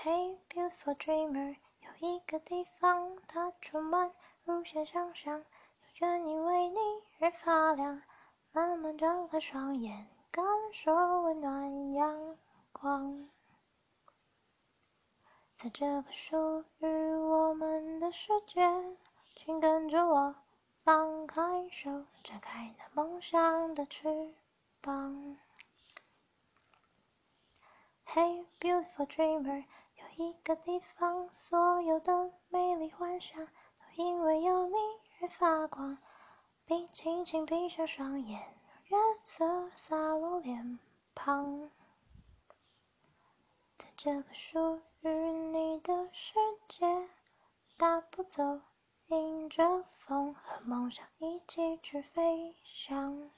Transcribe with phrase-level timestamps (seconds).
[0.00, 4.12] Hey, beautiful dreamer，有一个地方，它充满
[4.44, 5.44] 无限想象，
[5.96, 6.78] 有人因为你
[7.18, 8.00] 而发亮。
[8.52, 12.38] 慢慢张开双眼，感受温暖阳
[12.70, 13.28] 光。
[15.56, 18.60] 在这个属于我们的世界，
[19.34, 20.32] 请跟着我，
[20.84, 24.32] 放开手，展开那梦想的翅
[24.80, 25.36] 膀。
[28.06, 29.64] Hey, beautiful dreamer，
[30.18, 33.52] 一个地方，所有的美丽幻想都
[33.94, 34.74] 因为有你
[35.20, 35.96] 而发光。
[36.64, 38.40] 闭，轻轻闭上双眼，
[38.86, 40.80] 月色洒落脸
[41.14, 41.70] 庞。
[43.78, 46.34] 在这个属于你的世
[46.66, 47.08] 界，
[47.76, 48.60] 大步走，
[49.06, 53.30] 迎着风和梦想一起去飞翔。